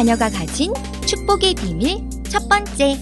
자녀가 0.00 0.30
가진 0.30 0.72
축복의 1.04 1.54
비밀 1.56 2.08
첫 2.30 2.48
번째. 2.48 2.98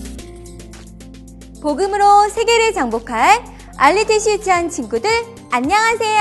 복음으로 1.63 2.29
세계를 2.29 2.75
정복할 2.75 3.45
알리티시 3.77 4.33
유치한 4.33 4.69
친구들 4.69 5.09
안녕하세요. 5.53 6.21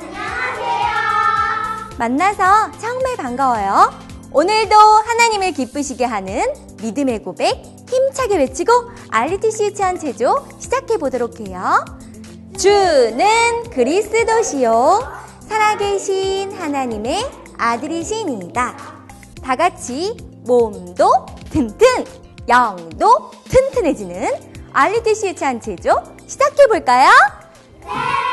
안녕하세요. 0.00 0.86
만나서 1.98 2.78
정말 2.80 3.16
반가워요. 3.16 3.92
오늘도 4.30 4.76
하나님을 4.76 5.50
기쁘시게 5.50 6.04
하는 6.04 6.44
믿음의 6.80 7.24
고백 7.24 7.60
힘차게 7.90 8.36
외치고 8.36 8.72
알리티시 9.10 9.64
유치한 9.64 9.98
제조 9.98 10.46
시작해 10.60 10.96
보도록 10.98 11.40
해요. 11.40 11.84
주는 12.56 13.68
그리스도시요 13.72 15.00
살아계신 15.48 16.52
하나님의 16.52 17.28
아들이시니이다. 17.58 18.97
다 19.48 19.56
같이 19.56 20.14
몸도 20.44 21.24
튼튼, 21.48 22.04
영도 22.50 23.30
튼튼해지는 23.48 24.28
알리티 24.74 25.14
시 25.14 25.28
유치한 25.28 25.58
제조 25.58 26.02
시작해 26.26 26.66
볼까요? 26.66 27.08
뛰 27.80 28.27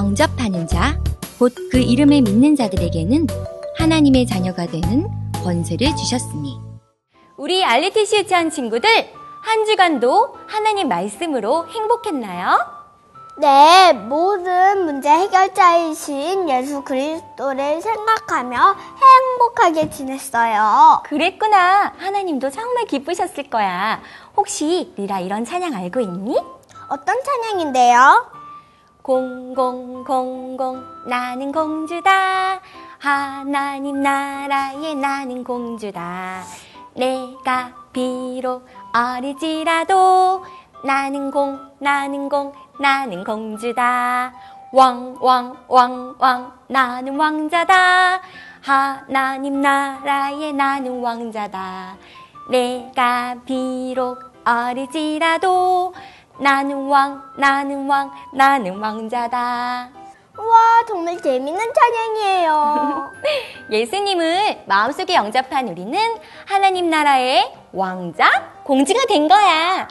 영접하는 0.00 0.66
자 0.66 0.96
곧 1.38 1.54
그 1.70 1.78
이름을 1.78 2.22
믿는 2.22 2.56
자들에게는 2.56 3.26
하나님의 3.78 4.26
자녀가 4.26 4.66
되는 4.66 5.08
권세를 5.44 5.94
주셨으니 5.96 6.58
우리 7.36 7.64
알리티시 7.64 8.18
유치한 8.18 8.50
친구들 8.50 8.88
한 9.42 9.64
주간도 9.66 10.36
하나님 10.46 10.88
말씀으로 10.88 11.66
행복했나요? 11.68 12.58
네, 13.38 13.92
모든 13.94 14.84
문제 14.84 15.08
해결자이신 15.08 16.48
예수 16.50 16.82
그리스도를 16.82 17.80
생각하며 17.80 18.76
행복하게 19.00 19.88
지냈어요. 19.88 21.02
그랬구나. 21.04 21.94
하나님도 21.98 22.50
정말 22.50 22.84
기쁘셨을 22.84 23.44
거야. 23.48 24.02
혹시 24.36 24.92
리라 24.98 25.20
이런 25.20 25.46
찬양 25.46 25.74
알고 25.74 26.00
있니? 26.00 26.36
어떤 26.90 27.16
찬양인데요? 27.24 28.39
공공공공 29.02 30.84
나는 31.06 31.52
공주다. 31.52 32.60
하나님 32.98 34.02
나라에 34.02 34.94
나는 34.94 35.42
공주다. 35.42 36.42
내가 36.94 37.72
비록 37.92 38.66
어리지라도 38.94 40.44
나는 40.84 41.30
공 41.30 41.58
나는 41.78 42.28
공 42.28 42.52
나는 42.78 43.24
공주다. 43.24 44.32
왕 44.72 45.16
왕 45.20 45.56
왕 45.68 46.14
왕 46.18 46.52
나는 46.68 47.16
왕자다. 47.16 48.20
하나님 48.60 49.60
나라에 49.60 50.52
나는 50.52 51.00
왕자다. 51.00 51.96
내가 52.50 53.36
비록 53.46 54.18
어리지라도 54.44 55.94
나는 56.40 56.88
왕, 56.88 57.22
나는 57.36 57.86
왕, 57.86 58.10
나는 58.32 58.78
왕자다. 58.78 59.90
우와, 60.38 60.84
정말 60.88 61.20
재밌는 61.20 61.72
찬양이에요. 61.74 63.10
예수님을 63.70 64.62
마음속에 64.66 65.14
영접한 65.14 65.68
우리는 65.68 65.98
하나님 66.46 66.88
나라의 66.88 67.52
왕자, 67.74 68.30
공주가 68.64 69.04
된 69.06 69.28
거야. 69.28 69.86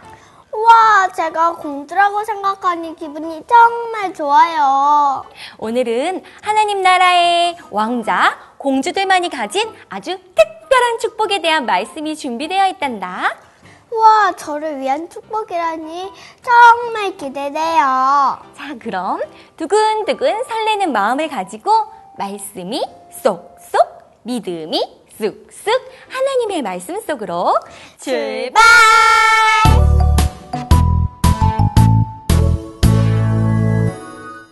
우와, 0.52 1.10
제가 1.16 1.54
공주라고 1.54 2.24
생각하니 2.24 2.96
기분이 2.96 3.44
정말 3.46 4.12
좋아요. 4.12 5.24
오늘은 5.60 6.24
하나님 6.42 6.82
나라의 6.82 7.58
왕자, 7.70 8.40
공주들만이 8.58 9.30
가진 9.30 9.72
아주 9.88 10.18
특별한 10.18 10.98
축복에 11.00 11.42
대한 11.42 11.68
말씀이 11.68 12.16
준비되어 12.16 12.70
있단다. 12.70 13.49
우와, 13.92 14.34
저를 14.36 14.80
위한 14.80 15.10
축복이라니 15.10 16.12
정말 16.44 17.18
기대돼요. 17.18 18.38
자, 18.56 18.76
그럼 18.80 19.22
두근두근 19.58 20.44
설레는 20.44 20.92
마음을 20.92 21.28
가지고 21.28 21.72
말씀이 22.18 22.84
쏙쏙, 23.12 24.22
믿음이 24.24 25.00
쑥쑥 25.18 25.74
하나님의 26.10 26.62
말씀 26.62 27.00
속으로 27.02 27.56
출발! 27.98 28.62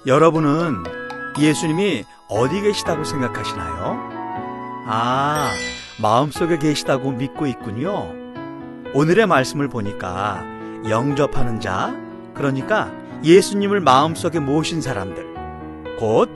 여러분은 0.06 0.84
예수님이 1.38 2.06
어디 2.30 2.62
계시다고 2.62 3.04
생각하시나요? 3.04 4.00
아, 4.88 5.51
마음속에 6.01 6.57
계시다고 6.57 7.12
믿고 7.12 7.45
있군요. 7.45 8.26
오늘의 8.94 9.28
말씀을 9.28 9.68
보니까 9.68 10.44
영접하는 10.89 11.60
자, 11.60 11.94
그러니까 12.34 12.92
예수님을 13.24 13.80
마음속에 13.80 14.39
모신 14.39 14.81
사람들, 14.81 15.25
곧 16.00 16.30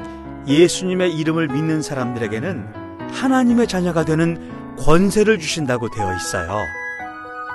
예수님의 0.47 1.15
이름을 1.15 1.47
믿는 1.47 1.81
사람들에게는 1.81 2.67
하나님의 3.11 3.67
자녀가 3.67 4.03
되는 4.03 4.75
권세를 4.79 5.39
주신다고 5.39 5.89
되어 5.89 6.15
있어요. 6.15 6.65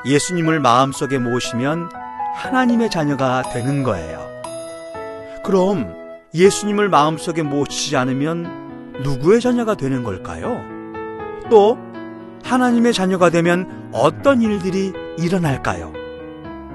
예수님을 0.06 0.60
마음속에 0.60 1.18
모시면 1.18 1.90
하나님의 2.34 2.90
자녀가 2.90 3.42
되는 3.52 3.82
거예요. 3.82 4.26
그럼 5.44 5.92
예수님을 6.34 6.88
마음속에 6.88 7.42
모시지 7.42 7.96
않으면 7.96 8.92
누구의 9.02 9.40
자녀가 9.40 9.74
되는 9.74 10.04
걸까요? 10.04 10.62
또 11.50 11.78
하나님의 12.46 12.92
자녀가 12.92 13.28
되면 13.28 13.90
어떤 13.92 14.40
일들이 14.40 14.92
일어날까요? 15.18 15.92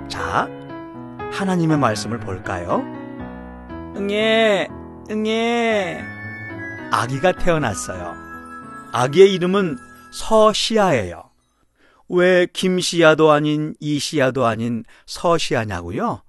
자, 0.09 0.49
하나님의 1.31 1.77
말씀을 1.77 2.19
볼까요? 2.19 2.83
응애, 3.95 4.67
응애. 5.09 6.03
아기가 6.91 7.31
태어났어요. 7.31 8.13
아기의 8.91 9.33
이름은 9.33 9.77
서시아예요. 10.11 11.29
왜 12.09 12.47
김시아도 12.51 13.31
아닌 13.31 13.73
이시아도 13.79 14.45
아닌 14.45 14.83
서시아냐고요? 15.05 16.21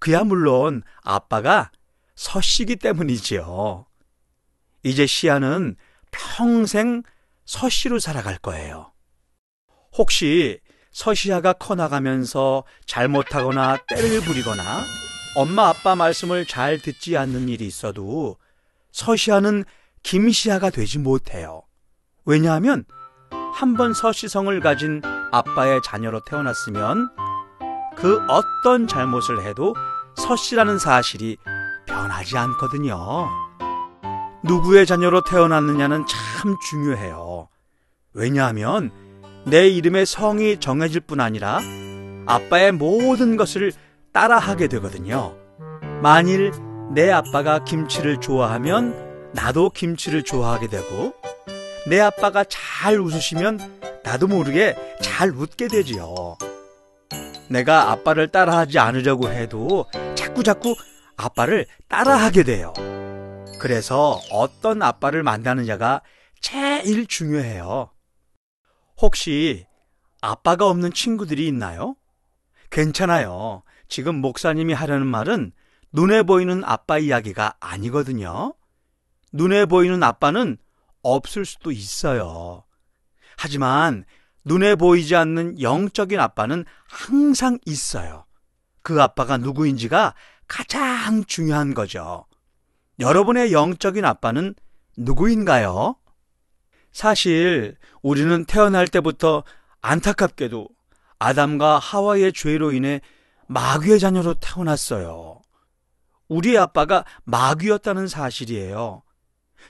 그야 0.00 0.24
물론 0.24 0.82
아빠가 1.04 1.70
서씨기 2.16 2.74
때문이지요. 2.76 3.86
이제 4.82 5.06
시아는 5.06 5.76
평생 6.10 7.04
서씨로 7.44 7.98
살아갈 7.98 8.38
거예요. 8.38 8.92
혹시 9.96 10.60
서시아가 10.92 11.52
커나가면서 11.54 12.64
잘못하거나 12.86 13.78
때를 13.88 14.20
부리거나 14.20 14.62
엄마 15.36 15.68
아빠 15.68 15.94
말씀을 15.96 16.46
잘 16.46 16.78
듣지 16.78 17.16
않는 17.16 17.48
일이 17.48 17.66
있어도 17.66 18.36
서시아는 18.92 19.64
김시아가 20.02 20.70
되지 20.70 20.98
못해요. 20.98 21.62
왜냐하면 22.24 22.84
한 23.54 23.76
번 23.76 23.94
서시성을 23.94 24.60
가진 24.60 25.00
아빠의 25.32 25.80
자녀로 25.84 26.22
태어났으면 26.24 27.08
그 27.96 28.20
어떤 28.28 28.86
잘못을 28.88 29.42
해도 29.44 29.74
서씨라는 30.16 30.78
사실이 30.78 31.36
변하지 31.86 32.36
않거든요. 32.36 33.28
누구의 34.44 34.86
자녀로 34.86 35.24
태어났느냐는 35.24 36.04
참 36.06 36.56
중요해요. 36.68 37.48
왜냐하면 38.12 38.90
내 39.46 39.68
이름의 39.68 40.06
성이 40.06 40.58
정해질 40.60 41.00
뿐 41.00 41.20
아니라 41.20 41.60
아빠의 42.26 42.72
모든 42.72 43.36
것을 43.36 43.72
따라하게 44.12 44.68
되거든요. 44.68 45.34
만일 46.02 46.52
내 46.94 47.10
아빠가 47.10 47.64
김치를 47.64 48.20
좋아하면 48.20 49.32
나도 49.32 49.70
김치를 49.70 50.22
좋아하게 50.22 50.68
되고 50.68 51.14
내 51.88 52.00
아빠가 52.00 52.44
잘 52.44 53.00
웃으시면 53.00 53.58
나도 54.04 54.28
모르게 54.28 54.76
잘 55.02 55.30
웃게 55.30 55.68
되지요. 55.68 56.36
내가 57.48 57.90
아빠를 57.90 58.28
따라하지 58.28 58.78
않으려고 58.78 59.28
해도 59.28 59.86
자꾸자꾸 60.14 60.74
아빠를 61.16 61.66
따라하게 61.88 62.42
돼요. 62.44 62.72
그래서 63.64 64.20
어떤 64.30 64.82
아빠를 64.82 65.22
만나느냐가 65.22 66.02
제일 66.38 67.06
중요해요. 67.06 67.90
혹시 69.00 69.66
아빠가 70.20 70.66
없는 70.66 70.92
친구들이 70.92 71.48
있나요? 71.48 71.96
괜찮아요. 72.70 73.62
지금 73.88 74.16
목사님이 74.16 74.74
하려는 74.74 75.06
말은 75.06 75.52
눈에 75.92 76.24
보이는 76.24 76.62
아빠 76.62 76.98
이야기가 76.98 77.56
아니거든요. 77.58 78.52
눈에 79.32 79.64
보이는 79.64 80.02
아빠는 80.02 80.58
없을 81.00 81.46
수도 81.46 81.72
있어요. 81.72 82.64
하지만 83.38 84.04
눈에 84.44 84.74
보이지 84.74 85.16
않는 85.16 85.62
영적인 85.62 86.20
아빠는 86.20 86.66
항상 86.86 87.58
있어요. 87.64 88.26
그 88.82 89.00
아빠가 89.00 89.38
누구인지가 89.38 90.14
가장 90.48 91.24
중요한 91.24 91.72
거죠. 91.72 92.26
여러분의 93.00 93.52
영적인 93.52 94.04
아빠는 94.04 94.54
누구인가요? 94.96 95.96
사실 96.92 97.76
우리는 98.02 98.44
태어날 98.44 98.86
때부터 98.86 99.42
안타깝게도 99.82 100.68
아담과 101.18 101.78
하와의 101.78 102.32
죄로 102.32 102.72
인해 102.72 103.00
마귀의 103.48 103.98
자녀로 103.98 104.34
태어났어요. 104.34 105.40
우리 106.28 106.56
아빠가 106.56 107.04
마귀였다는 107.24 108.08
사실이에요. 108.08 109.02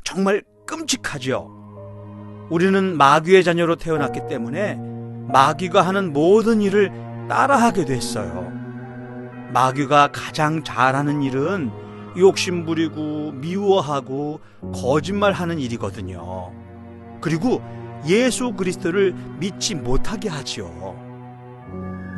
정말 0.04 0.42
끔찍하죠. 0.66 2.46
우리는 2.50 2.96
마귀의 2.96 3.42
자녀로 3.42 3.76
태어났기 3.76 4.28
때문에 4.28 4.76
마귀가 5.28 5.82
하는 5.82 6.12
모든 6.12 6.60
일을 6.60 6.92
따라하게 7.28 7.86
됐어요. 7.86 8.52
마귀가 9.52 10.12
가장 10.12 10.62
잘하는 10.62 11.22
일은 11.22 11.83
욕심 12.16 12.64
부리고 12.64 13.32
미워하고 13.32 14.40
거짓말하는 14.74 15.58
일이거든요. 15.58 16.52
그리고 17.20 17.62
예수 18.06 18.52
그리스도를 18.52 19.14
믿지 19.38 19.74
못하게 19.74 20.28
하지요. 20.28 20.94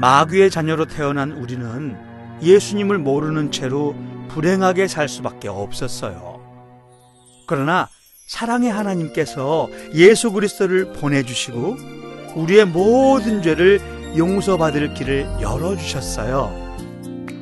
마귀의 0.00 0.50
자녀로 0.50 0.87
태어난 0.87 1.32
우리는 1.32 1.96
예수님을 2.43 2.98
모르는 2.98 3.50
채로 3.50 3.94
불행하게 4.28 4.88
살 4.88 5.08
수밖에 5.08 5.48
없었어요. 5.48 6.40
그러나 7.47 7.88
사랑의 8.26 8.71
하나님께서 8.71 9.68
예수 9.94 10.32
그리스도를 10.32 10.92
보내주시고 10.92 11.76
우리의 12.35 12.66
모든 12.66 13.40
죄를 13.40 13.80
용서받을 14.16 14.94
길을 14.94 15.40
열어주셨어요. 15.40 16.65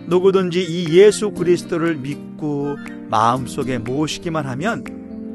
누구든지 0.06 0.62
이 0.62 0.98
예수 0.98 1.30
그리스도를 1.30 1.96
믿고 1.96 2.76
마음속에 3.08 3.78
모시기만 3.78 4.46
하면 4.46 4.84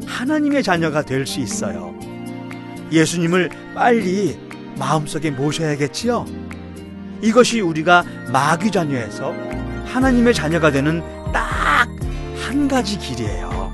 하나님의 0.05 0.63
자녀가 0.63 1.01
될 1.03 1.25
수 1.25 1.39
있어요. 1.39 1.93
예수님을 2.91 3.49
빨리 3.75 4.37
마음속에 4.77 5.31
모셔야겠지요? 5.31 6.25
이것이 7.21 7.61
우리가 7.61 8.03
마귀 8.31 8.71
자녀에서 8.71 9.33
하나님의 9.85 10.33
자녀가 10.33 10.71
되는 10.71 11.01
딱 11.33 11.59
한 12.49 12.67
가지 12.67 12.97
길이에요. 12.97 13.71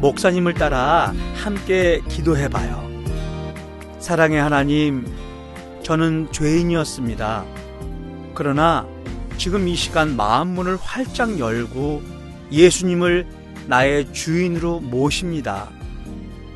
목사님을 0.00 0.54
따라 0.54 1.14
함께 1.36 2.00
기도해 2.08 2.48
봐요. 2.48 2.82
사랑의 4.00 4.42
하나님, 4.42 5.06
저는 5.84 6.32
죄인이었습니다. 6.32 7.44
그러나 8.34 8.88
지금 9.38 9.68
이 9.68 9.74
시간 9.74 10.16
마음 10.16 10.48
문을 10.48 10.76
활짝 10.80 11.38
열고 11.38 12.02
예수님을 12.50 13.26
나의 13.66 14.12
주인으로 14.12 14.80
모십니다. 14.80 15.68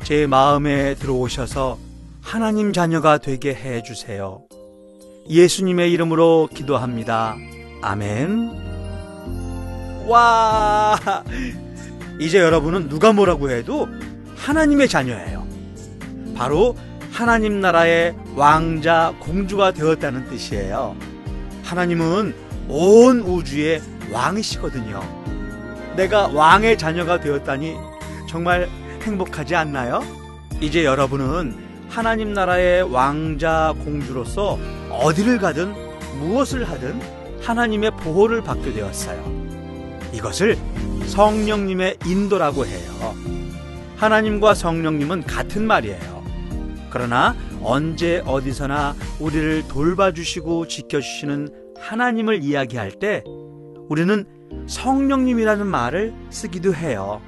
제 0.03 0.27
마음에 0.27 0.95
들어오셔서 0.95 1.77
하나님 2.21 2.73
자녀가 2.73 3.17
되게 3.17 3.53
해 3.53 3.83
주세요. 3.83 4.43
예수님의 5.29 5.91
이름으로 5.91 6.49
기도합니다. 6.53 7.35
아멘. 7.81 8.51
와! 10.07 10.97
이제 12.19 12.39
여러분은 12.39 12.89
누가 12.89 13.13
뭐라고 13.13 13.49
해도 13.51 13.87
하나님의 14.35 14.87
자녀예요. 14.87 15.47
바로 16.35 16.75
하나님 17.11 17.59
나라의 17.61 18.15
왕자, 18.35 19.13
공주가 19.19 19.71
되었다는 19.71 20.29
뜻이에요. 20.29 20.95
하나님은 21.63 22.48
온 22.69 23.21
우주의 23.21 23.81
왕이시거든요. 24.11 25.01
내가 25.95 26.27
왕의 26.27 26.77
자녀가 26.77 27.19
되었다니 27.19 27.75
정말 28.27 28.69
행복하지 29.01 29.55
않나요? 29.55 30.01
이제 30.61 30.85
여러분은 30.85 31.55
하나님 31.89 32.33
나라의 32.33 32.83
왕자, 32.83 33.73
공주로서 33.83 34.59
어디를 34.91 35.39
가든 35.39 35.73
무엇을 36.19 36.69
하든 36.69 37.01
하나님의 37.41 37.91
보호를 37.97 38.43
받게 38.43 38.73
되었어요. 38.73 39.39
이것을 40.13 40.57
성령님의 41.07 41.97
인도라고 42.05 42.65
해요. 42.65 43.15
하나님과 43.97 44.53
성령님은 44.53 45.23
같은 45.23 45.65
말이에요. 45.65 46.23
그러나 46.91 47.35
언제 47.61 48.21
어디서나 48.25 48.95
우리를 49.19 49.67
돌봐주시고 49.67 50.67
지켜주시는 50.67 51.68
하나님을 51.79 52.43
이야기할 52.43 52.91
때 52.99 53.23
우리는 53.89 54.25
성령님이라는 54.67 55.65
말을 55.65 56.13
쓰기도 56.29 56.73
해요. 56.73 57.21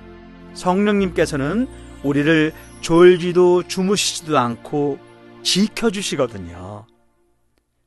성령님께서는 0.54 1.68
우리를 2.04 2.54
졸지도 2.82 3.68
주무시지도 3.68 4.38
않고 4.38 5.00
지켜주시거든요. 5.44 6.86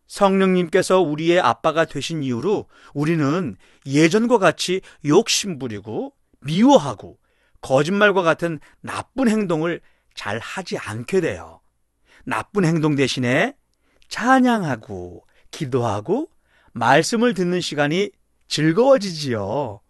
성령님께서 0.07 1.01
우리의 1.01 1.41
아빠가 1.41 1.85
되신 1.85 2.23
이후로 2.23 2.67
우리는 2.95 3.57
예전과 3.87 4.39
같이 4.39 4.81
욕심부리고 5.05 6.13
미워하고 6.41 7.19
거짓말과 7.61 8.23
같은 8.23 8.61
나쁜 8.81 9.29
행동을 9.29 9.81
잘 10.15 10.39
하지 10.39 10.79
않게 10.79 11.21
돼요. 11.21 11.61
나쁜 12.25 12.65
행동 12.65 12.95
대신에 12.95 13.57
찬양하고 14.09 15.25
기도하고 15.51 16.29
말씀을 16.75 17.35
듣는 17.35 17.61
시간이 17.61 18.11
즐거워지지요. 18.49 19.81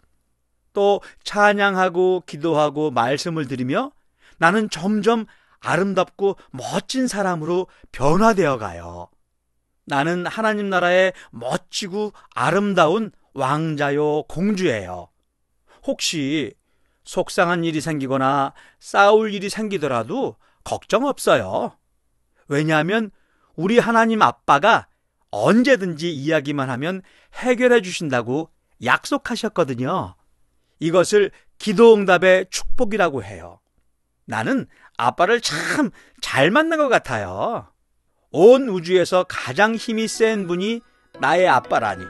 또 0.72 1.00
찬양하고 1.24 2.24
기도하고 2.26 2.90
말씀을 2.90 3.46
들으며 3.48 3.92
나는 4.38 4.68
점점 4.70 5.26
아름답고 5.60 6.36
멋진 6.50 7.08
사람으로 7.08 7.66
변화되어 7.92 8.58
가요. 8.58 9.08
나는 9.86 10.26
하나님 10.26 10.68
나라의 10.68 11.12
멋지고 11.30 12.12
아름다운 12.34 13.12
왕자요 13.34 14.24
공주예요. 14.24 15.08
혹시 15.84 16.54
속상한 17.04 17.64
일이 17.64 17.80
생기거나 17.80 18.54
싸울 18.78 19.32
일이 19.34 19.48
생기더라도 19.48 20.36
걱정 20.64 21.04
없어요. 21.04 21.76
왜냐하면 22.48 23.10
우리 23.54 23.78
하나님 23.78 24.22
아빠가 24.22 24.86
언제든지 25.34 26.12
이야기만 26.14 26.70
하면 26.70 27.02
해결해 27.34 27.82
주신다고 27.82 28.50
약속하셨거든요. 28.84 30.14
이것을 30.78 31.32
기도응답의 31.58 32.46
축복이라고 32.50 33.24
해요. 33.24 33.58
나는 34.26 34.66
아빠를 34.96 35.40
참 35.40 35.90
잘 36.20 36.50
만난 36.50 36.78
것 36.78 36.88
같아요. 36.88 37.66
온 38.30 38.68
우주에서 38.68 39.24
가장 39.28 39.74
힘이 39.74 40.08
센 40.08 40.46
분이 40.46 40.80
나의 41.20 41.48
아빠라니. 41.48 42.04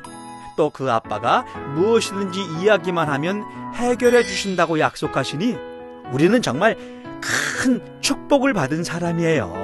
또 0.56 0.70
그 0.70 0.90
아빠가 0.92 1.42
무엇이든지 1.74 2.40
이야기만 2.60 3.08
하면 3.08 3.42
해결해 3.74 4.22
주신다고 4.22 4.78
약속하시니 4.78 5.56
우리는 6.12 6.40
정말 6.42 6.76
큰 7.20 8.00
축복을 8.00 8.52
받은 8.52 8.84
사람이에요. 8.84 9.63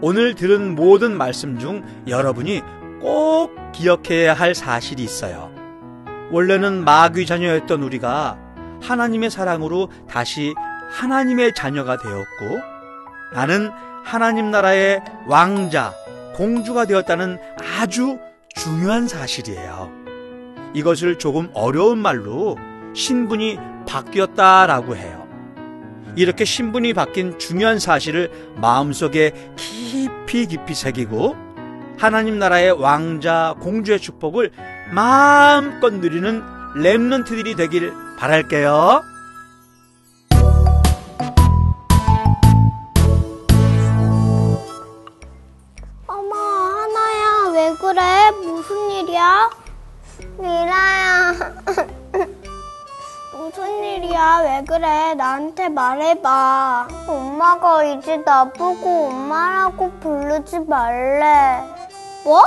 오늘 0.00 0.34
들은 0.34 0.74
모든 0.74 1.16
말씀 1.16 1.58
중 1.58 1.82
여러분이 2.06 2.62
꼭 3.00 3.54
기억해야 3.72 4.34
할 4.34 4.54
사실이 4.54 5.02
있어요. 5.02 5.50
원래는 6.30 6.84
마귀 6.84 7.24
자녀였던 7.24 7.82
우리가 7.82 8.38
하나님의 8.82 9.30
사랑으로 9.30 9.90
다시 10.08 10.54
하나님의 10.90 11.54
자녀가 11.54 11.96
되었고 11.96 12.60
나는 13.32 13.70
하나님 14.04 14.50
나라의 14.50 15.02
왕자, 15.26 15.92
공주가 16.34 16.84
되었다는 16.84 17.38
아주 17.80 18.18
중요한 18.54 19.08
사실이에요. 19.08 19.90
이것을 20.74 21.18
조금 21.18 21.50
어려운 21.54 21.98
말로 21.98 22.56
신분이 22.94 23.58
바뀌었다라고 23.88 24.96
해요. 24.96 25.25
이렇게 26.16 26.44
신분이 26.44 26.94
바뀐 26.94 27.38
중요한 27.38 27.78
사실을 27.78 28.30
마음속에 28.56 29.32
깊이 29.56 30.46
깊이 30.46 30.74
새기고 30.74 31.36
하나님 31.98 32.38
나라의 32.38 32.72
왕자, 32.72 33.54
공주의 33.60 34.00
축복을 34.00 34.50
마음껏 34.90 35.92
누리는 35.92 36.42
랩런트들이 36.76 37.56
되길 37.56 37.92
바랄게요. 38.18 39.02
어머, 46.06 46.34
하나야, 46.34 47.50
왜 47.52 47.74
그래? 47.80 48.30
무슨 48.42 48.90
일이야? 48.90 49.50
미라야. 50.38 51.34
무슨 53.46 53.84
일이야? 53.84 54.40
왜 54.42 54.64
그래? 54.64 55.14
나한테 55.14 55.68
말해봐. 55.68 56.88
엄마가 57.06 57.84
이제 57.84 58.16
나보고 58.16 59.06
엄마라고 59.06 59.92
부르지 60.00 60.58
말래. 60.60 61.62
뭐? 62.24 62.42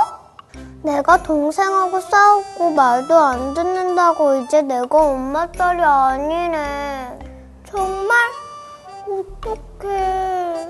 내가 0.82 1.22
동생하고 1.22 2.00
싸우고 2.00 2.72
말도 2.72 3.16
안 3.16 3.54
듣는다고 3.54 4.34
이제 4.36 4.60
내가 4.60 4.98
엄마 4.98 5.50
딸이 5.50 5.82
아니네. 5.82 7.18
정말? 7.64 8.18
어떡해. 9.08 10.68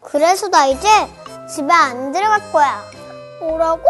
그래서 0.00 0.48
나 0.48 0.66
이제 0.66 0.88
집에 1.52 1.72
안 1.72 2.12
들어갈 2.12 2.52
거야. 2.52 2.80
뭐라고? 3.40 3.82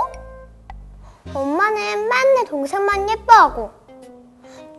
엄마는 1.35 2.09
맨날 2.09 2.45
동생만 2.49 3.11
예뻐하고 3.11 3.80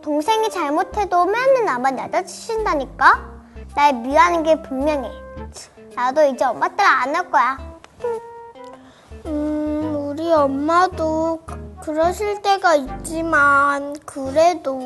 동생이 0.02 0.50
잘못해도 0.50 1.24
맨날 1.26 1.64
나만 1.64 1.98
야단치신다니까? 1.98 3.30
날 3.74 3.94
미워하는 3.94 4.42
게 4.42 4.60
분명해. 4.60 5.10
나도 5.94 6.24
이제 6.24 6.44
엄마 6.44 6.68
딸안할 6.68 7.30
거야. 7.30 7.58
음, 9.26 9.94
우리 9.96 10.32
엄마도 10.32 11.40
그- 11.46 11.76
그러실 11.82 12.42
때가 12.42 12.74
있지만 12.74 13.94
그래도 14.04 14.76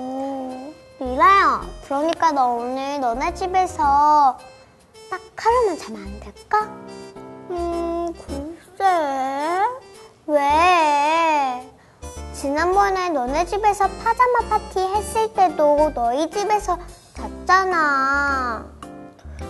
미라야, 1.00 1.62
그러니까 1.85 2.32
너 2.32 2.49
오늘 2.54 3.00
너네 3.00 3.35
집에서 3.35 4.38
딱 5.11 5.20
하루만 5.37 5.78
자면 5.78 6.02
안 6.02 6.20
될까? 6.20 6.62
음, 7.50 8.12
글쎄. 8.14 9.62
왜? 10.26 11.70
지난번에 12.37 13.09
너네 13.09 13.47
집에서 13.47 13.88
파자마 13.88 14.40
파티 14.50 14.78
했을 14.78 15.33
때도 15.33 15.90
너희 15.95 16.31
집에서 16.31 16.78
잤잖아. 17.14 18.66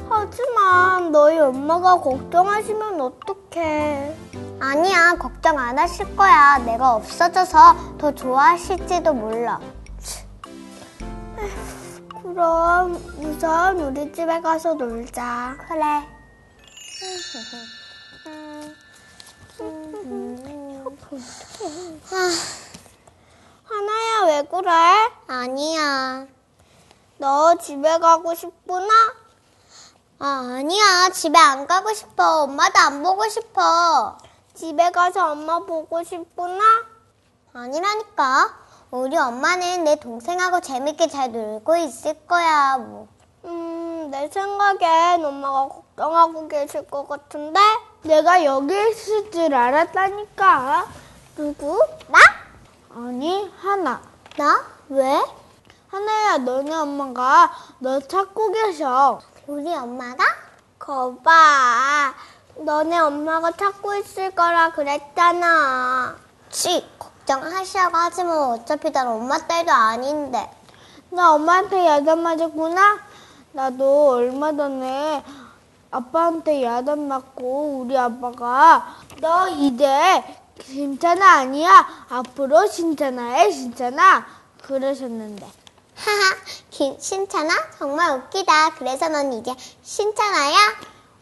하지만 0.09 1.11
너희 1.11 1.37
엄마가 1.37 2.01
걱정하시면 2.01 3.01
어떡해. 3.01 4.17
아니야, 4.61 5.17
걱정 5.19 5.59
안 5.59 5.77
하실 5.77 6.15
거야. 6.15 6.59
내가 6.59 6.95
없어져서 6.95 7.99
더 7.99 8.15
좋아하실지도 8.15 9.15
몰라. 9.15 9.59
그럼 12.23 12.95
우선 13.19 13.81
우리 13.81 14.13
집에 14.13 14.41
가서 14.41 14.75
놀자. 14.75 15.57
그래. 15.69 15.83
하나야, 15.83 16.07
왜 21.11 22.66
그래? 24.49 24.71
아니야. 25.27 26.27
너 27.19 27.57
집에 27.57 27.99
가고 27.99 28.35
싶구나? 28.35 28.87
아, 30.19 30.57
아니야. 30.59 31.11
집에 31.13 31.39
안 31.39 31.67
가고 31.67 31.93
싶어. 31.93 32.43
엄마도 32.43 32.79
안 32.79 33.03
보고 33.03 33.29
싶어. 33.29 34.17
집에 34.55 34.91
가서 34.91 35.33
엄마 35.33 35.59
보고 35.59 36.03
싶구나? 36.03 36.63
아니라니까. 37.53 38.55
우리 38.91 39.17
엄마는 39.17 39.85
내 39.85 39.97
동생하고 39.97 40.61
재밌게 40.61 41.09
잘 41.09 41.33
놀고 41.33 41.77
있을 41.77 42.15
거야, 42.27 42.79
뭐. 42.79 43.09
음, 43.45 44.09
내 44.11 44.29
생각엔 44.29 45.25
엄마가 45.25 45.69
걱정하고 45.69 46.49
계실 46.49 46.87
것 46.87 47.09
같은데? 47.09 47.61
내가 48.03 48.45
여기 48.45 48.75
있을 48.91 49.31
줄 49.31 49.55
알았다니까. 49.55 50.87
누구? 51.37 51.79
나? 52.09 52.19
아니, 52.95 53.51
하나. 53.59 54.16
나? 54.37 54.63
왜? 54.91 55.25
하나야, 55.89 56.39
너네 56.39 56.75
엄마가 56.75 57.51
너 57.79 58.01
찾고 58.01 58.53
계셔. 58.53 59.19
우리 59.47 59.75
엄마가? 59.75 60.25
거봐. 60.79 62.15
너네 62.57 62.99
엄마가 62.99 63.53
찾고 63.53 63.95
있을 63.95 64.33
거라 64.33 64.73
그랬잖아. 64.73 66.17
치, 66.51 66.87
걱정하시라고 66.99 67.97
하지만 67.97 68.37
어차피 68.53 68.93
난 68.93 69.09
엄마 69.09 69.39
딸도 69.39 69.73
아닌데. 69.73 70.51
나 71.11 71.33
엄마한테 71.33 71.87
야단 71.87 72.23
맞았구나? 72.23 72.99
나도 73.53 74.11
얼마 74.11 74.53
전에 74.55 75.25
아빠한테 75.91 76.63
야단 76.63 77.09
맞고 77.09 77.81
우리 77.81 77.97
아빠가 77.97 78.97
너 79.21 79.49
이제 79.49 80.23
신찬아 80.63 81.33
아니야. 81.41 81.87
앞으로 82.09 82.67
신찬아해 82.67 83.51
신찬아. 83.51 84.27
그러셨는데. 84.63 85.47
하하, 85.95 86.37
긴, 86.71 86.97
신찬아? 86.99 87.49
정말 87.79 88.19
웃기다. 88.19 88.75
그래서 88.79 89.09
넌 89.09 89.33
이제 89.33 89.55
신찬아야? 89.83 90.57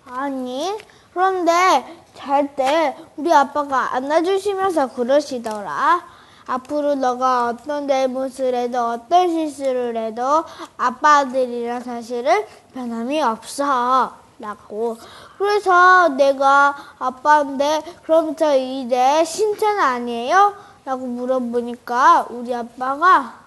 아니, 0.07 0.76
그런데 1.12 2.03
잘 2.17 2.55
때 2.57 2.97
우리 3.17 3.33
아빠가 3.33 3.95
안아주시면서 3.95 4.93
그러시더라. 4.95 6.07
앞으로 6.47 6.95
너가 6.97 7.49
어떤 7.49 7.88
잘못을 7.88 8.55
해도 8.55 8.91
어떤 8.91 9.29
실수를 9.29 9.97
해도 9.97 10.45
아빠들이란 10.76 11.83
사실은 11.83 12.45
변함이 12.75 13.23
없어. 13.23 14.12
라고. 14.38 14.99
그래서 15.44 16.08
내가 16.08 16.74
아빠한테 16.98 17.82
그럼 18.02 18.34
저 18.34 18.56
이제 18.56 19.22
신찬 19.26 19.78
아니에요? 19.78 20.54
라고 20.86 21.06
물어보니까 21.06 22.28
우리 22.30 22.54
아빠가 22.54 23.40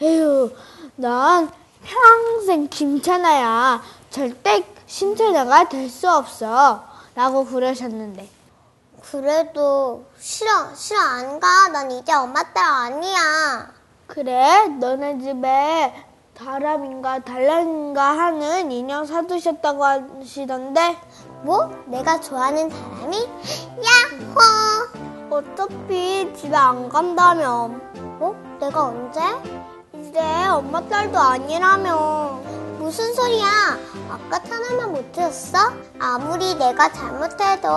에휴, 0.00 0.50
넌 0.96 1.48
평생 1.84 2.68
김찬아야. 2.68 3.80
절대 4.10 4.66
신찬아가 4.86 5.68
될 5.68 5.88
수 5.88 6.10
없어. 6.10 6.82
라고 7.14 7.44
그러셨는데. 7.44 8.28
그래도 9.02 10.04
싫어, 10.18 10.74
싫어, 10.74 10.98
안 10.98 11.38
가. 11.38 11.68
난 11.68 11.88
이제 11.92 12.12
엄마 12.12 12.42
딸 12.52 12.64
아니야. 12.64 13.70
그래? 14.08 14.66
너네 14.80 15.20
집에 15.20 15.94
다람인가 16.34 17.20
달란인가 17.20 18.02
하는 18.02 18.72
인형 18.72 19.06
사두셨다고 19.06 19.84
하시던데? 19.84 20.96
뭐? 21.42 21.70
내가 21.86 22.20
좋아하는 22.20 22.70
사람이? 22.70 23.28
야호! 23.84 25.36
어차피 25.36 26.32
집에 26.36 26.54
안 26.54 26.88
간다며. 26.88 27.68
뭐? 28.18 28.36
내가 28.60 28.84
언제? 28.84 29.20
이제 29.94 30.20
엄마 30.48 30.80
딸도 30.88 31.18
아니라며. 31.18 32.40
무슨 32.78 33.14
소리야? 33.14 33.46
아까 34.10 34.40
하나만 34.48 34.92
못 34.92 35.12
들었어? 35.12 35.58
아무리 35.98 36.54
내가 36.56 36.92
잘못해도 36.92 37.68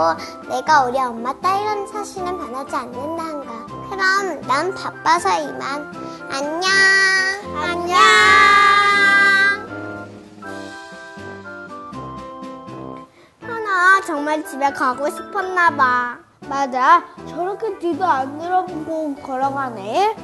내가 0.49 0.83
우리 0.85 0.99
엄마 0.99 1.33
딸이라는 1.39 1.87
사실은 1.87 2.37
변하지 2.37 2.75
않는다는 2.75 3.45
거. 3.45 3.65
그럼 3.89 4.41
난 4.47 4.73
바빠서 4.73 5.29
이만. 5.39 5.93
안녕. 6.31 6.69
안녕. 7.55 8.54
정말 14.05 14.45
집에 14.45 14.71
가고 14.71 15.09
싶었나 15.09 15.75
봐. 15.75 16.17
맞아. 16.47 17.03
저렇게 17.27 17.79
뒤도 17.79 18.05
안 18.05 18.37
들어보고 18.37 19.15
걸어가네. 19.15 20.15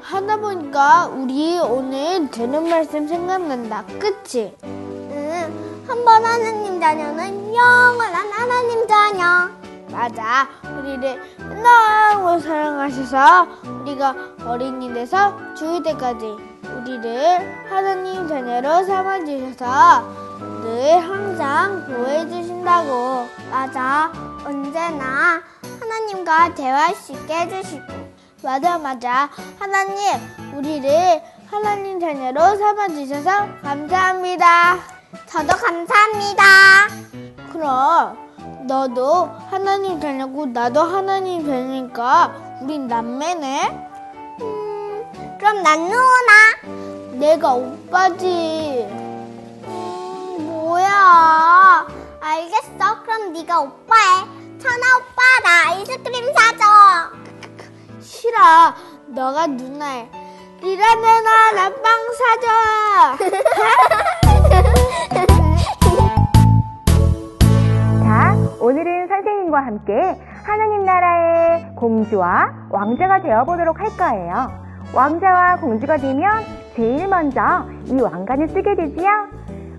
하다 0.00 0.36
보니까 0.36 1.06
우리 1.06 1.58
오늘 1.58 2.30
들은 2.30 2.68
말씀 2.68 3.08
생각난다. 3.08 3.84
그치? 3.98 4.56
응. 4.62 5.84
한한번 5.88 6.24
하나님 6.24 6.80
자녀는 6.80 7.54
영원한 7.54 8.30
하나님 8.30 8.86
자녀. 8.86 9.48
맞아. 9.90 10.48
우리를 10.78 11.36
너무 11.62 12.38
사랑하셔서 12.38 13.46
우리가 13.80 14.14
어린이 14.46 14.92
돼서 14.92 15.36
죽을 15.54 15.82
때까지 15.82 16.36
우리를 16.76 17.66
하나님 17.68 18.28
자녀로 18.28 18.84
삼아주셔서 18.84 20.26
늘 20.62 20.98
항상 21.00 21.86
보호해주신 21.86 22.55
다고. 22.66 23.28
맞아. 23.48 24.10
언제나 24.44 25.40
하나님과 25.80 26.54
대화할 26.56 26.96
수 26.96 27.12
있게 27.12 27.32
해주시고. 27.32 27.86
맞아, 28.42 28.76
맞아. 28.76 29.30
하나님, 29.58 29.96
우리를 30.52 31.22
하나님 31.48 32.00
자녀로 32.00 32.56
삼아주셔서 32.56 33.62
감사합니다. 33.62 34.78
저도 35.26 35.56
감사합니다. 35.56 36.42
그럼 37.52 38.66
너도 38.66 39.30
하나님 39.48 40.00
자녀고 40.00 40.46
나도 40.46 40.82
하나님 40.82 41.46
자녀니까 41.46 42.58
우린 42.62 42.88
남매네. 42.88 43.88
음, 44.40 45.36
그럼 45.38 45.62
난 45.62 45.88
누나. 45.88 47.12
내가 47.12 47.54
오빠지. 47.54 48.88
음, 49.68 50.36
뭐야. 50.40 52.05
알겠어. 52.28 53.04
그럼 53.04 53.32
네가 53.34 53.60
오빠해. 53.60 54.24
천아 54.58 54.96
오빠 54.98 55.22
나 55.44 55.68
아이스크림 55.70 56.24
사줘. 56.34 56.64
싫어. 58.02 58.74
너가 59.14 59.46
누나해. 59.46 60.10
리라 60.60 60.94
누나 60.96 61.52
나빵 61.52 61.84
사줘. 62.18 62.46
자, 68.02 68.34
오늘은 68.58 69.06
선생님과 69.06 69.58
함께 69.58 69.92
하나님 70.44 70.84
나라의 70.84 71.76
공주와 71.76 72.52
왕자가 72.70 73.22
되어보도록 73.22 73.78
할 73.78 73.96
거예요. 73.96 74.50
왕자와 74.92 75.58
공주가 75.58 75.96
되면 75.96 76.44
제일 76.74 77.06
먼저 77.06 77.40
이 77.86 78.00
왕관을 78.00 78.48
쓰게 78.48 78.74
되지요? 78.74 79.28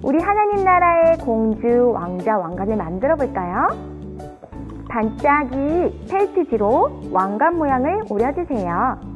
우리 0.04 0.20
하나님 0.20 0.64
나라의 0.64 1.18
공주, 1.18 1.92
왕자, 1.92 2.38
왕관을 2.38 2.78
만들어 2.78 3.16
볼까요? 3.16 3.68
반짝이 4.90 6.08
펠트지로 6.10 7.10
왕관 7.12 7.58
모양을 7.58 8.04
오려주세요. 8.10 9.07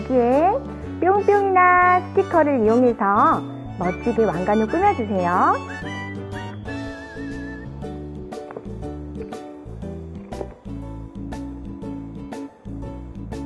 여기에 0.00 0.52
뿅뿅이나 1.00 2.00
스티커를 2.14 2.64
이용해서 2.64 3.42
멋지게 3.78 4.24
왕관을 4.24 4.66
꾸며주세요. 4.68 5.54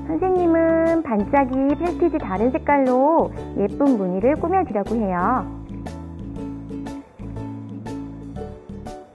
선생님은 0.07 1.03
반짝이 1.03 1.75
펠티지 1.79 2.19
다른 2.19 2.51
색깔로 2.51 3.31
예쁜 3.59 3.97
무늬를 3.97 4.37
꾸며주려고 4.37 4.95
해요. 4.97 5.47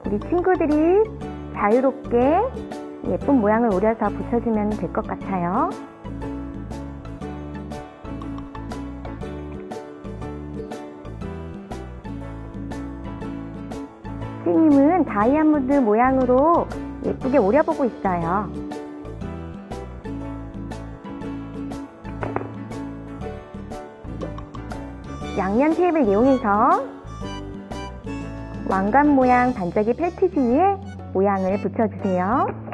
우리 0.05 0.19
친구들이 0.21 1.03
자유롭게 1.53 2.39
예쁜 3.07 3.39
모양을 3.41 3.73
오려서 3.73 4.07
붙여주면 4.07 4.71
될 4.71 4.91
것 4.91 5.05
같아요. 5.05 5.69
다이아몬드 15.19 15.73
모양으로 15.73 16.65
예쁘게 17.03 17.39
오려보고 17.39 17.83
있어요. 17.83 18.49
양면 25.37 25.73
테이프를 25.75 26.07
이용해서 26.07 26.85
왕관 28.69 29.09
모양 29.09 29.53
반짝이 29.53 29.91
위에 30.39 30.77
모양을 31.11 31.57
붙여주세요. 31.63 32.68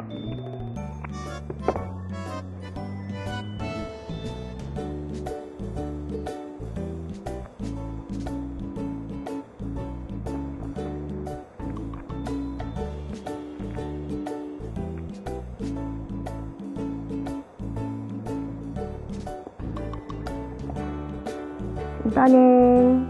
이번엔 22.06 23.08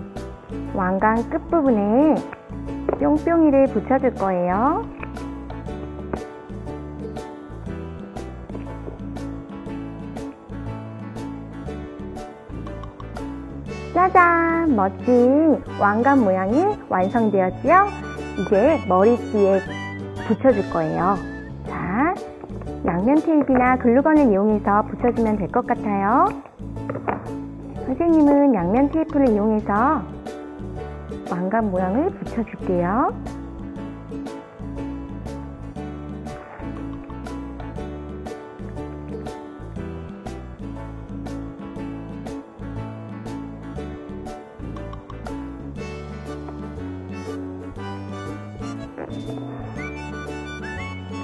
왕관 0.74 1.28
끝부분에 1.28 2.14
뿅뿅이를 2.98 3.66
붙여줄 3.66 4.14
거예요. 4.14 4.84
짜잔! 13.94 14.74
멋진 14.76 15.62
왕관 15.80 16.20
모양이 16.20 16.76
완성되었지요? 16.88 17.86
이제 18.40 18.78
머리띠에 18.88 19.60
붙여줄 20.28 20.70
거예요. 20.70 21.16
자, 21.66 22.14
양면 22.84 23.16
테이프나 23.16 23.76
글루건을 23.78 24.30
이용해서 24.32 24.82
붙여주면 24.82 25.38
될 25.38 25.48
것 25.48 25.66
같아요. 25.66 26.45
선생님은 27.86 28.52
양면 28.52 28.90
테이프를 28.90 29.28
이용해서 29.28 30.02
왕관 31.30 31.70
모양을 31.70 32.10
붙여줄게요. 32.10 33.14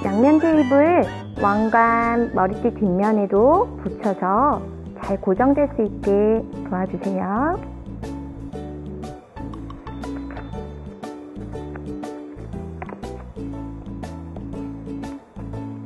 양면 0.05 0.39
테이프를 0.39 1.03
왕관 1.41 2.33
머리띠 2.33 2.73
뒷면에도 2.75 3.77
붙여서 3.83 4.72
잘 5.03 5.19
고정될 5.19 5.69
수 5.75 5.81
있게 5.83 6.43
도와주세요. 6.69 7.59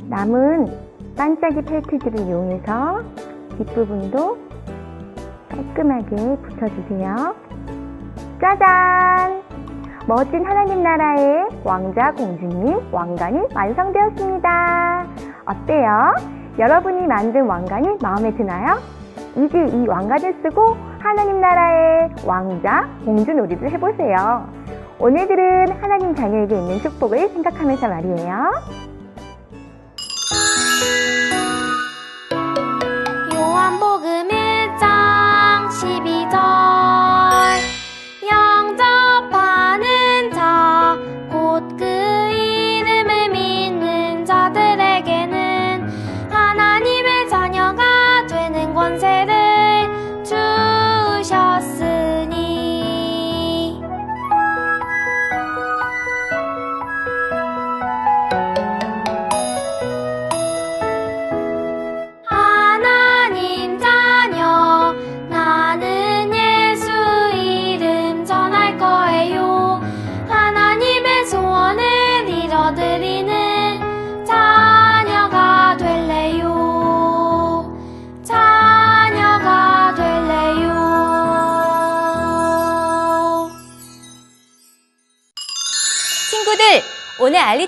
남은 0.10 0.67
반짝이 1.17 1.62
펠트지를 1.63 2.27
이용해서 2.27 3.01
뒷부분도 3.58 4.38
깔끔하게 5.49 6.15
붙여주세요. 6.43 7.36
짜잔! 8.39 9.41
멋진 10.08 10.45
하나님 10.45 10.84
나라의 10.84 11.49
왕자 11.63 12.12
공주님 12.13 12.93
왕관이 12.93 13.47
완성되었습니다. 13.53 15.06
어때요? 15.45 16.15
여러분이 16.60 17.08
만든 17.08 17.45
왕관이 17.45 17.97
마음에 18.01 18.34
드나요? 18.36 18.96
이제 19.38 19.58
이 19.67 19.88
왕관을 19.88 20.34
쓰고 20.41 20.76
하나님 21.00 21.39
나라의 21.39 22.10
왕자, 22.26 22.89
공주 23.06 23.32
놀이를 23.32 23.71
해보세요. 23.71 24.50
오늘들은 25.00 25.80
하나님 25.80 26.15
자녀에게 26.15 26.56
있는 26.56 26.80
축복을 26.80 27.30
생각하면서 27.30 27.88
말이에요. 27.88 28.52
요한복음 33.36 34.32
1 34.32 34.37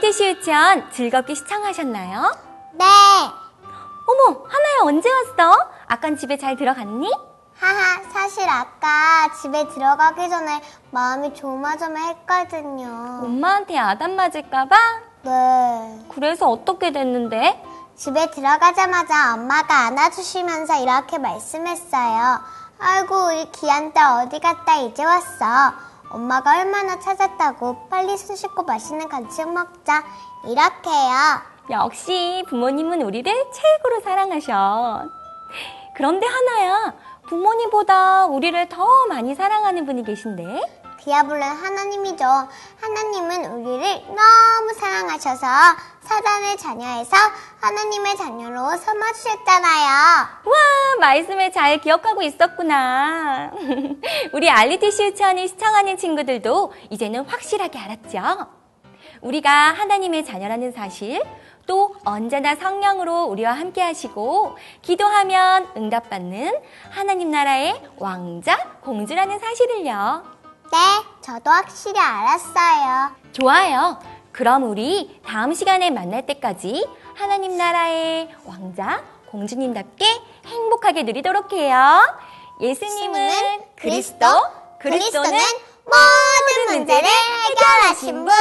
알리티시 0.09 0.25
유치원 0.25 0.91
즐겁게 0.91 1.35
시청하셨나요? 1.35 2.35
네. 2.73 2.85
어머, 2.85 4.39
하나야 4.43 4.79
언제 4.83 5.09
왔어? 5.09 5.69
아깐 5.87 6.17
집에 6.17 6.37
잘 6.37 6.55
들어갔니? 6.55 7.11
하하, 7.59 8.01
사실 8.11 8.47
아까 8.49 9.31
집에 9.41 9.67
들어가기 9.67 10.29
전에 10.29 10.61
마음이 10.91 11.33
조마조마 11.35 11.99
했거든요. 11.99 13.21
엄마한테 13.23 13.77
아담 13.77 14.15
맞을까봐? 14.15 14.75
네. 15.23 16.05
그래서 16.13 16.49
어떻게 16.49 16.91
됐는데? 16.91 17.63
집에 17.95 18.31
들어가자마자 18.31 19.35
엄마가 19.35 19.87
안아주시면서 19.87 20.81
이렇게 20.81 21.17
말씀했어요. 21.19 22.39
아이고, 22.79 23.27
우리 23.27 23.51
귀한 23.51 23.93
딸 23.93 24.25
어디 24.25 24.39
갔다 24.39 24.77
이제 24.77 25.03
왔어. 25.03 25.88
엄마가 26.11 26.59
얼마나 26.59 26.99
찾았다고 26.99 27.87
빨리 27.89 28.17
손 28.17 28.35
씻고 28.35 28.63
맛있는 28.63 29.07
간식 29.09 29.47
먹자. 29.51 30.03
이렇게요. 30.43 31.41
역시 31.69 32.43
부모님은 32.49 33.01
우리를 33.01 33.31
최고로 33.31 34.01
사랑하셔. 34.01 35.03
그런데 35.95 36.25
하나야, 36.25 36.93
부모님보다 37.27 38.25
우리를 38.25 38.69
더 38.69 39.05
많이 39.07 39.35
사랑하는 39.35 39.85
분이 39.85 40.03
계신데? 40.03 40.78
물론 41.23 41.43
하나님이죠. 41.43 42.25
하나님은 42.81 43.45
우리를 43.45 44.01
너무 44.07 44.73
사랑하셔서 44.77 45.47
사단의 46.01 46.57
자녀에서 46.57 47.15
하나님의 47.61 48.17
자녀로 48.17 48.75
삼아주셨잖아요. 48.77 49.87
와, 50.45 50.55
말씀을 50.99 51.51
잘 51.51 51.79
기억하고 51.79 52.21
있었구나. 52.21 53.51
우리 54.33 54.49
알리티시 54.49 55.03
유치원을 55.03 55.47
시청하는 55.47 55.97
친구들도 55.97 56.73
이제는 56.89 57.25
확실하게 57.25 57.79
알았죠? 57.79 58.47
우리가 59.21 59.51
하나님의 59.51 60.25
자녀라는 60.25 60.71
사실, 60.71 61.21
또 61.65 61.95
언제나 62.03 62.55
성령으로 62.55 63.25
우리와 63.25 63.53
함께 63.53 63.81
하시고, 63.81 64.57
기도하면 64.81 65.67
응답받는 65.75 66.57
하나님 66.89 67.29
나라의 67.29 67.83
왕자, 67.97 68.57
공주라는 68.81 69.39
사실을요. 69.39 70.38
네, 70.71 70.77
저도 71.21 71.49
확실히 71.49 71.99
알았어요. 71.99 73.11
좋아요. 73.31 73.99
그럼 74.31 74.69
우리 74.69 75.19
다음 75.25 75.53
시간에 75.53 75.89
만날 75.89 76.25
때까지 76.25 76.87
하나님 77.15 77.57
나라의 77.57 78.29
왕자, 78.45 79.03
공주님답게 79.31 80.05
행복하게 80.45 81.03
누리도록 81.03 81.51
해요. 81.53 82.01
예수님은 82.61 83.29
그리스도, 83.75 84.25
그리스도는 84.79 85.31
모든 85.85 86.77
문제를 86.77 87.09
해결하신 87.09 88.25
분. 88.25 88.33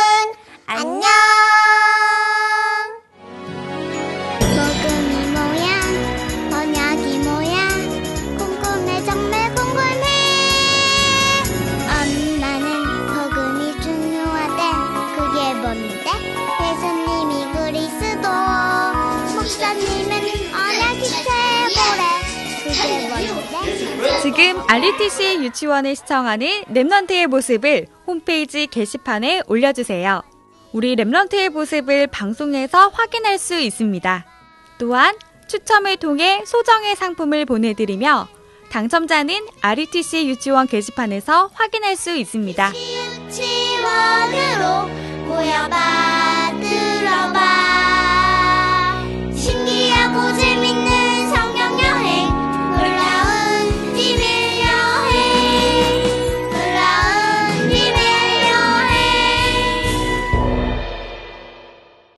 안녕. 0.66 1.08
뭔데? 15.98 16.10
예수님이 16.62 17.44
그리스도. 17.52 18.28
목사님은 19.34 20.12
언약이 20.54 21.02
최고래. 21.04 22.02
그게 22.64 23.08
뭔데? 23.08 24.20
지금 24.22 24.62
RTC 24.68 25.38
유치원을 25.44 25.96
시청하는 25.96 26.64
랩런트의 26.64 27.26
모습을 27.26 27.86
홈페이지 28.06 28.66
게시판에 28.66 29.42
올려주세요. 29.46 30.22
우리 30.72 30.94
랩런트의 30.96 31.50
모습을 31.50 32.06
방송에서 32.08 32.88
확인할 32.88 33.38
수 33.38 33.58
있습니다. 33.58 34.24
또한 34.78 35.14
추첨을 35.48 35.96
통해 35.96 36.42
소정의 36.44 36.94
상품을 36.94 37.46
보내드리며 37.46 38.28
당첨자는 38.70 39.46
RTC 39.62 40.28
유치원 40.28 40.66
게시판에서 40.66 41.48
확인할 41.54 41.96
수 41.96 42.14
있습니다. 42.14 42.72
유치원으로 43.26 45.07
모여봐 45.38 46.50
들어봐 46.60 47.67